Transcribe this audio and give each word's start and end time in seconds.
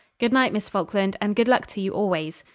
Good 0.19 0.33
night, 0.33 0.51
Miss 0.51 0.67
Falkland, 0.67 1.15
and 1.21 1.35
good 1.35 1.47
luck 1.47 1.67
to 1.67 1.79
you 1.79 1.91
always.' 1.91 2.43